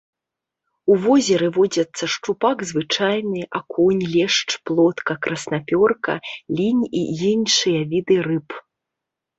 [0.93, 6.13] У возеры водзяцца шчупак звычайны, акунь, лешч, плотка, краснапёрка,
[6.61, 7.01] лінь і
[7.33, 8.47] іншыя віды рыб.